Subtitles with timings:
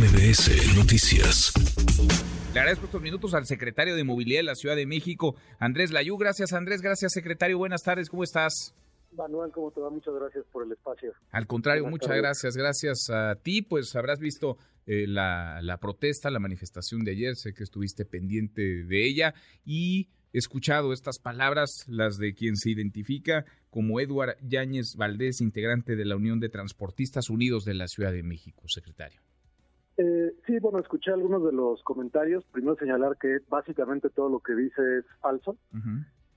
[0.00, 1.52] MBS Noticias.
[2.54, 6.16] Le agradezco estos minutos al secretario de Movilidad de la Ciudad de México, Andrés Layú.
[6.16, 6.80] Gracias, Andrés.
[6.80, 7.58] Gracias, secretario.
[7.58, 8.08] Buenas tardes.
[8.08, 8.74] ¿Cómo estás?
[9.12, 9.90] Manuel, ¿cómo te va?
[9.90, 11.12] Muchas gracias por el espacio.
[11.32, 12.56] Al contrario, muchas gracias.
[12.56, 14.56] Gracias a ti, pues habrás visto
[14.86, 17.36] eh, la, la protesta, la manifestación de ayer.
[17.36, 19.34] Sé que estuviste pendiente de ella
[19.66, 25.94] y he escuchado estas palabras, las de quien se identifica como Eduard Yáñez Valdés, integrante
[25.94, 29.20] de la Unión de Transportistas Unidos de la Ciudad de México, secretario.
[30.02, 32.42] Eh, sí, bueno, escuché algunos de los comentarios.
[32.52, 35.58] Primero señalar que básicamente todo lo que dice es falso.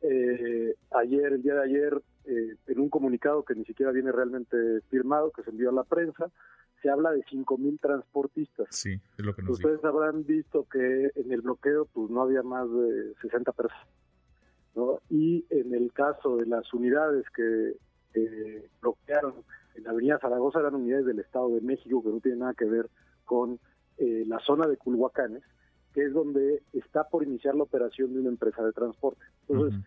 [0.00, 4.56] eh, ayer, el día de ayer, eh, en un comunicado que ni siquiera viene realmente
[4.90, 6.30] firmado, que se envió a la prensa,
[6.80, 8.68] se habla de 5.000 transportistas.
[8.70, 12.44] Sí, es lo que nos Ustedes habrán visto que en el bloqueo pues no había
[12.44, 13.88] más de 60 personas.
[14.76, 15.00] ¿no?
[15.10, 17.74] Y en el caso de las unidades que
[18.14, 19.34] eh, bloquearon
[19.74, 22.66] en la Avenida Zaragoza eran unidades del Estado de México que no tienen nada que
[22.66, 22.88] ver
[23.28, 23.60] con
[23.98, 25.42] eh, la zona de Culhuacanes,
[25.92, 29.20] que es donde está por iniciar la operación de una empresa de transporte.
[29.48, 29.78] Entonces,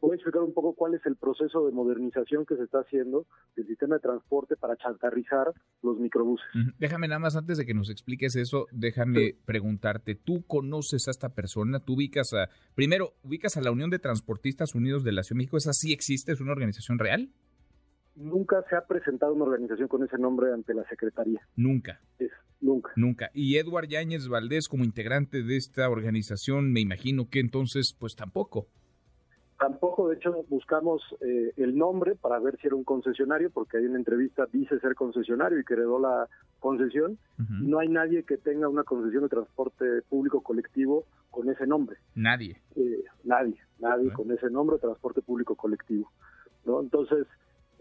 [0.00, 3.26] voy a explicar un poco cuál es el proceso de modernización que se está haciendo
[3.54, 6.46] del sistema de transporte para chantarrizar los microbuses.
[6.78, 11.28] Déjame nada más antes de que nos expliques eso, déjame preguntarte, ¿tú conoces a esta
[11.28, 11.78] persona?
[11.78, 15.42] ¿Tú ubicas a, primero, ubicas a la Unión de Transportistas Unidos de la Ciudad de
[15.44, 15.58] México?
[15.58, 16.32] ¿Esa sí existe?
[16.32, 17.30] ¿Es una organización real?
[18.16, 21.40] Nunca se ha presentado una organización con ese nombre ante la Secretaría.
[21.56, 22.00] Nunca,
[22.80, 22.92] nunca.
[22.96, 23.30] nunca.
[23.34, 28.66] Y Eduard Yáñez Valdés como integrante de esta organización, me imagino que entonces, pues tampoco.
[29.58, 33.84] Tampoco, de hecho, buscamos eh, el nombre para ver si era un concesionario, porque hay
[33.84, 36.28] una entrevista, dice ser concesionario y que heredó la
[36.60, 37.18] concesión.
[37.36, 41.98] No hay nadie que tenga una concesión de transporte público colectivo con ese nombre.
[42.14, 42.56] Nadie.
[42.74, 46.10] Eh, nadie, nadie con ese nombre, transporte público colectivo.
[46.64, 46.80] ¿no?
[46.80, 47.26] Entonces,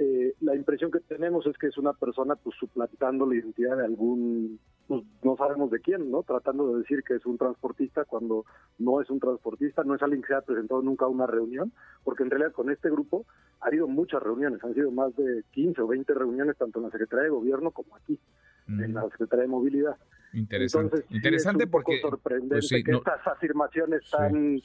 [0.00, 3.84] eh, la impresión que tenemos es que es una persona pues suplantando la identidad de
[3.84, 6.22] algún, pues, no sabemos de quién, ¿no?
[6.22, 8.44] Tratando de decir que es un transportista cuando
[8.78, 11.72] no es un transportista, no es alguien que se ha presentado nunca a una reunión,
[12.04, 13.26] porque en realidad con este grupo
[13.60, 16.90] ha habido muchas reuniones, han sido más de 15 o 20 reuniones tanto en la
[16.92, 18.20] Secretaría de Gobierno como aquí,
[18.68, 19.96] en la Secretaría de Movilidad.
[20.32, 20.86] Interesante.
[20.96, 22.00] Entonces, sí Interesante es un poco porque...
[22.00, 24.56] sorprendente pues sí, que no- estas afirmaciones sí, tan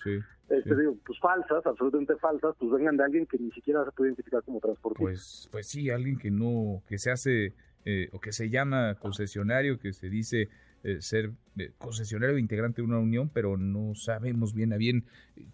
[0.49, 4.09] este, digo, pues falsas, absolutamente falsas, pues vengan de alguien que ni siquiera se puede
[4.09, 5.03] identificar como transportista.
[5.03, 7.53] Pues, pues sí, alguien que no, que se hace
[7.85, 10.49] eh, o que se llama concesionario, que se dice
[10.83, 15.05] eh, ser eh, concesionario integrante de una unión, pero no sabemos bien a bien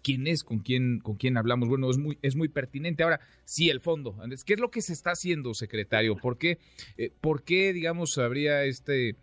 [0.02, 1.68] quién es, con quién, con quién hablamos.
[1.68, 3.04] Bueno, es muy, es muy pertinente.
[3.04, 4.16] Ahora, sí, el fondo.
[4.20, 6.16] Andrés, ¿qué es lo que se está haciendo, secretario?
[6.16, 6.58] ¿Por qué,
[6.98, 9.14] eh, por qué digamos, habría este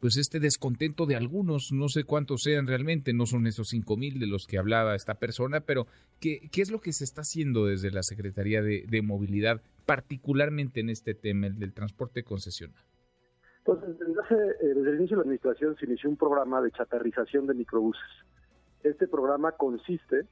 [0.00, 4.18] pues este descontento de algunos, no sé cuántos sean realmente, no son esos cinco mil
[4.18, 5.86] de los que hablaba esta persona, pero
[6.20, 10.88] ¿qué, qué es lo que se está haciendo desde la Secretaría de, Movilidad, particularmente en
[10.90, 12.82] este tema, el del transporte concesional?
[13.58, 14.34] Entonces, desde, hace-
[14.66, 18.02] eh, desde el inicio de la administración se inició un programa de chatarrización de microbuses.
[18.82, 20.24] Este programa consiste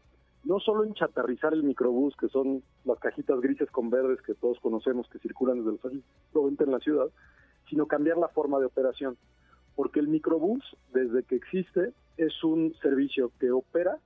[0.44, 4.58] no solo en chatarrizar el microbús, que son las cajitas grises con verdes que todos
[4.60, 6.04] conocemos que circulan desde los años
[6.34, 7.06] 90 en la ciudad,
[7.68, 9.18] sino cambiar la forma de operación.
[9.78, 14.00] Porque el microbús, desde que existe, es un servicio que opera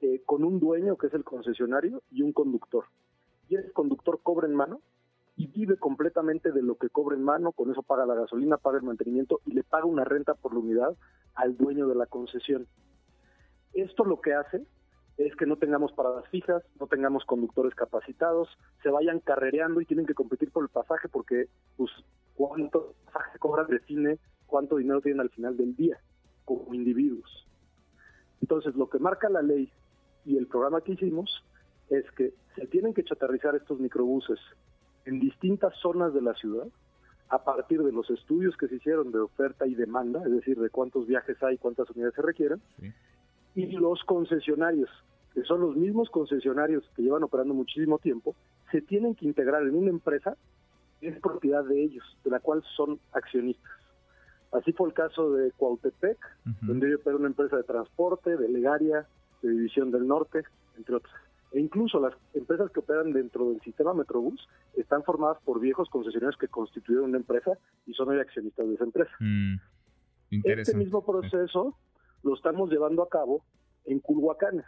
[0.00, 2.86] eh, con un dueño, que es el concesionario, y un conductor.
[3.50, 4.80] Y ese conductor cobra en mano
[5.36, 8.78] y vive completamente de lo que cobra en mano, con eso paga la gasolina, paga
[8.78, 10.96] el mantenimiento y le paga una renta por la unidad
[11.34, 12.66] al dueño de la concesión.
[13.74, 14.64] Esto lo que hace
[15.18, 18.48] es que no tengamos paradas fijas, no tengamos conductores capacitados,
[18.82, 21.90] se vayan carrereando y tienen que competir por el pasaje porque pues
[22.34, 25.98] cuánto pasaje cobran define cuánto dinero tienen al final del día
[26.44, 27.46] como individuos.
[28.40, 29.70] Entonces lo que marca la ley
[30.24, 31.44] y el programa que hicimos
[31.90, 34.38] es que se tienen que chatarrizar estos microbuses
[35.04, 36.66] en distintas zonas de la ciudad
[37.28, 40.70] a partir de los estudios que se hicieron de oferta y demanda, es decir, de
[40.70, 42.92] cuántos viajes hay, cuántas unidades se requieren, Sí.
[43.54, 44.90] y los concesionarios,
[45.34, 48.34] que son los mismos concesionarios que llevan operando muchísimo tiempo,
[48.70, 50.36] se tienen que integrar en una empresa
[51.00, 53.70] que es propiedad de ellos, de la cual son accionistas.
[54.52, 56.18] Así fue el caso de Cuautepec,
[56.62, 59.06] donde yo una empresa de transporte, de Legaria,
[59.42, 60.44] de División del Norte,
[60.76, 61.14] entre otras.
[61.52, 66.36] E incluso las empresas que operan dentro del sistema Metrobús están formadas por viejos concesionarios
[66.38, 67.52] que constituyeron una empresa
[67.86, 69.10] y son hoy accionistas de esa empresa.
[69.20, 69.54] Mm,
[70.30, 71.76] Este mismo proceso
[72.22, 73.44] lo estamos llevando a cabo
[73.84, 74.66] en Culhuacanes,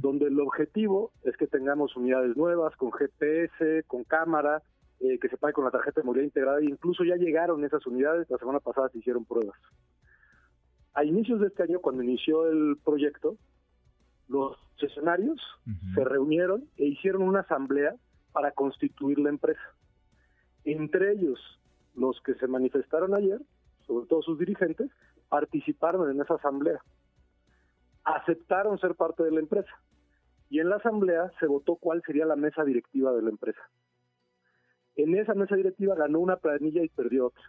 [0.00, 4.62] donde el objetivo es que tengamos unidades nuevas con GPS, con cámara,
[5.00, 7.86] eh, que se pague con la tarjeta de movilidad integrada, e incluso ya llegaron esas
[7.86, 9.58] unidades, la semana pasada se hicieron pruebas.
[10.94, 13.36] A inicios de este año, cuando inició el proyecto,
[14.28, 15.94] los concesionarios Ujú.
[15.94, 17.94] se reunieron e hicieron una asamblea
[18.32, 19.60] para constituir la empresa.
[20.64, 21.38] Entre ellos,
[21.94, 23.40] los que se manifestaron ayer
[23.90, 24.88] sobre todo sus dirigentes,
[25.28, 26.80] participaron en esa asamblea.
[28.04, 29.70] Aceptaron ser parte de la empresa.
[30.48, 33.60] Y en la asamblea se votó cuál sería la mesa directiva de la empresa.
[34.96, 37.42] En esa mesa directiva ganó una planilla y perdió otra.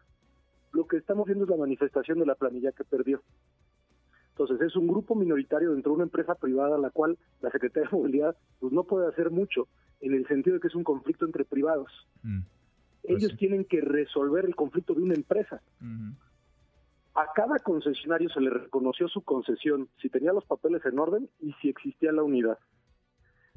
[0.72, 3.22] Lo que estamos viendo es la manifestación de la planilla que perdió.
[4.30, 7.98] Entonces es un grupo minoritario dentro de una empresa privada la cual la Secretaría de
[7.98, 9.68] Movilidad pues, no puede hacer mucho
[10.00, 11.92] en el sentido de que es un conflicto entre privados.
[12.24, 12.42] Mm.
[13.02, 15.62] Pues Ellos tienen que resolver el conflicto de una empresa.
[17.14, 21.52] A cada concesionario se le reconoció su concesión, si tenía los papeles en orden y
[21.54, 22.58] si existía la unidad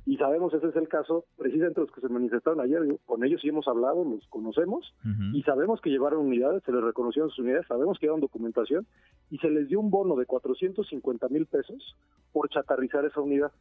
[0.06, 3.48] y sabemos ese es el caso precisamente los que se manifestaron ayer, con ellos sí
[3.48, 4.94] hemos hablado, los conocemos
[5.32, 8.86] y sabemos que llevaron unidades, se les reconocieron sus unidades, sabemos que llevaron documentación
[9.30, 11.96] y se les dio un bono de 450 mil pesos
[12.32, 13.52] por chatarrizar esa unidad.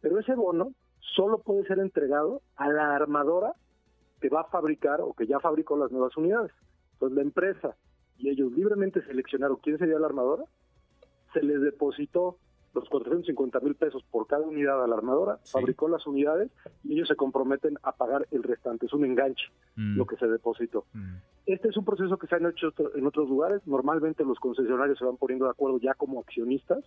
[0.00, 0.72] Pero ese bono
[1.14, 3.52] solo puede ser entregado a la armadora
[4.20, 6.52] que va a fabricar o que ya fabricó las nuevas unidades.
[6.94, 7.76] Entonces la empresa
[8.18, 10.44] y ellos libremente seleccionaron quién sería la armadora,
[11.32, 12.36] se les depositó
[12.74, 16.50] los 450 mil pesos por cada unidad a la armadora, fabricó las unidades
[16.84, 18.86] y ellos se comprometen a pagar el restante.
[18.86, 19.46] Es un enganche
[19.76, 19.96] mm.
[19.96, 20.86] lo que se depositó.
[20.92, 21.16] Mm.
[21.46, 23.60] Este es un proceso que se ha hecho en otros lugares.
[23.66, 26.84] Normalmente los concesionarios se van poniendo de acuerdo ya como accionistas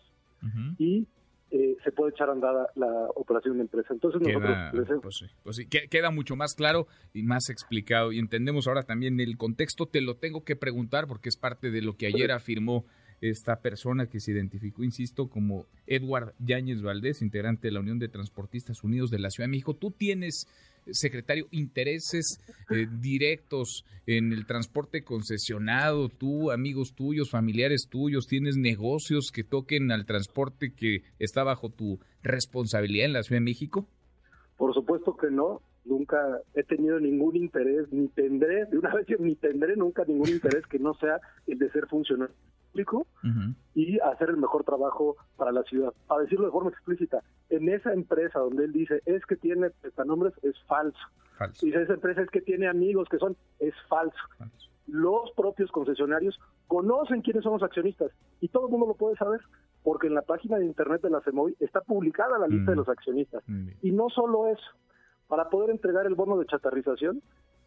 [0.78, 1.08] y
[1.52, 3.94] eh, se puede echar andada la operación de empresa.
[3.94, 4.72] Entonces queda,
[5.02, 9.86] pues pues queda mucho más claro y más explicado y entendemos ahora también el contexto.
[9.86, 12.86] Te lo tengo que preguntar porque es parte de lo que ayer afirmó
[13.30, 18.10] esta persona que se identificó, insisto, como Edward Yáñez Valdés, integrante de la Unión de
[18.10, 19.74] Transportistas Unidos de la Ciudad de México.
[19.74, 20.46] Tú tienes,
[20.92, 29.32] secretario, intereses eh, directos en el transporte concesionado, tú, amigos tuyos, familiares tuyos, tienes negocios
[29.34, 33.88] que toquen al transporte que está bajo tu responsabilidad en la Ciudad de México.
[34.58, 36.20] Por supuesto que no, nunca
[36.56, 40.78] he tenido ningún interés, ni tendré, de una vez ni tendré nunca ningún interés que
[40.78, 42.36] no sea el de ser funcionario
[43.76, 45.94] y hacer el mejor trabajo para la ciudad.
[46.10, 50.34] A decirlo de forma explícita, en esa empresa donde él dice es que tiene prestanombres,
[50.44, 50.98] es falso.
[51.38, 51.66] falso.
[51.66, 54.18] Y esa empresa es que tiene amigos que son, es falso.
[54.88, 58.12] Los propios concesionarios conocen quiénes son los accionistas
[58.42, 59.42] y todo el mundo lo puede saber
[59.84, 62.90] porque en la página de internet de la CEMOI está publicada la lista de los
[62.90, 63.44] accionistas.
[63.82, 64.64] Y no solo eso,
[65.28, 67.22] para poder entregar el bono de chatarrización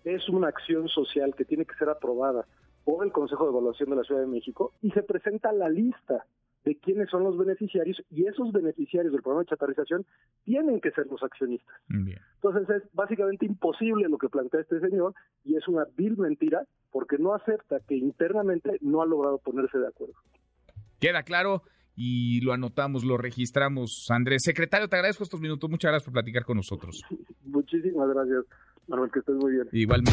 [0.05, 2.47] es una acción social que tiene que ser aprobada
[2.87, 6.25] por el Consejo de Evaluación de la Ciudad de México y se presenta la lista
[6.65, 10.07] de quiénes son los beneficiarios y esos beneficiarios del programa de chatarrización
[10.45, 11.75] tienen que ser los accionistas.
[11.89, 16.63] Entonces es básicamente imposible lo que plantea este señor y es una vil mentira
[16.93, 20.15] porque no acepta que internamente no ha logrado ponerse de acuerdo.
[21.01, 21.63] Queda claro
[21.97, 24.07] y lo anotamos, lo registramos.
[24.11, 25.69] Andrés, secretario, te agradezco estos minutos.
[25.69, 27.03] Muchas gracias por platicar con nosotros.
[27.45, 28.45] Muchísimas gracias,
[28.87, 29.69] Manuel, que estés muy bien.
[29.73, 30.13] Igualmente